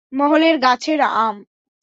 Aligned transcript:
মহলের 0.13 0.55
গাছের 0.59 0.99
আম? 1.17 1.35